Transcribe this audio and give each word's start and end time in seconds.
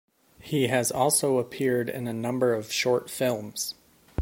He 0.39 0.65
has 0.65 0.91
also 0.91 1.37
appeared 1.37 1.87
in 1.87 2.07
a 2.07 2.11
number 2.11 2.55
of 2.55 2.73
short 2.73 3.07
films. 3.07 3.75